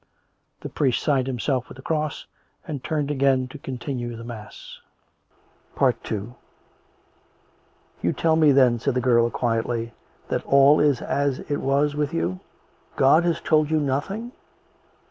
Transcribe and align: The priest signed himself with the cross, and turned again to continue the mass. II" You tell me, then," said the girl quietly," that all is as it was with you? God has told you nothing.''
The 0.61 0.69
priest 0.69 1.03
signed 1.03 1.27
himself 1.27 1.69
with 1.69 1.75
the 1.75 1.83
cross, 1.83 2.25
and 2.67 2.83
turned 2.83 3.11
again 3.11 3.47
to 3.49 3.59
continue 3.59 4.15
the 4.15 4.23
mass. 4.23 4.79
II" 5.79 6.33
You 8.01 8.11
tell 8.11 8.35
me, 8.35 8.51
then," 8.51 8.79
said 8.79 8.95
the 8.95 8.99
girl 8.99 9.29
quietly," 9.29 9.93
that 10.29 10.43
all 10.43 10.79
is 10.79 11.03
as 11.03 11.37
it 11.51 11.57
was 11.57 11.93
with 11.93 12.15
you? 12.15 12.39
God 12.95 13.23
has 13.25 13.39
told 13.41 13.69
you 13.69 13.79
nothing.'' 13.79 14.31